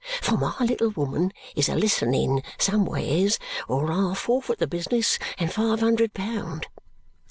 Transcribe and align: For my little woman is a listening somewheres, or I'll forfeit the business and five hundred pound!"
For 0.23 0.35
my 0.35 0.55
little 0.61 0.89
woman 0.89 1.31
is 1.55 1.69
a 1.69 1.75
listening 1.75 2.41
somewheres, 2.57 3.37
or 3.67 3.91
I'll 3.91 4.15
forfeit 4.15 4.57
the 4.57 4.65
business 4.65 5.19
and 5.37 5.53
five 5.53 5.81
hundred 5.81 6.15
pound!" 6.15 6.65